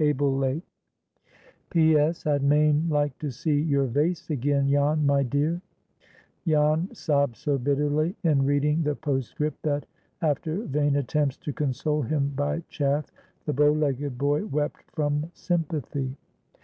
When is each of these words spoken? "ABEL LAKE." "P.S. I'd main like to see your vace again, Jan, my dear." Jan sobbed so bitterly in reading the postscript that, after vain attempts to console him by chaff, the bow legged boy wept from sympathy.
"ABEL 0.00 0.36
LAKE." 0.38 0.62
"P.S. 1.70 2.26
I'd 2.26 2.42
main 2.42 2.88
like 2.88 3.16
to 3.20 3.30
see 3.30 3.60
your 3.62 3.84
vace 3.86 4.28
again, 4.28 4.68
Jan, 4.68 5.06
my 5.06 5.22
dear." 5.22 5.62
Jan 6.44 6.92
sobbed 6.92 7.36
so 7.36 7.58
bitterly 7.58 8.16
in 8.24 8.44
reading 8.44 8.82
the 8.82 8.96
postscript 8.96 9.62
that, 9.62 9.86
after 10.20 10.64
vain 10.64 10.96
attempts 10.96 11.36
to 11.36 11.52
console 11.52 12.02
him 12.02 12.32
by 12.34 12.64
chaff, 12.68 13.12
the 13.44 13.52
bow 13.52 13.70
legged 13.70 14.18
boy 14.18 14.44
wept 14.46 14.82
from 14.90 15.30
sympathy. 15.32 16.16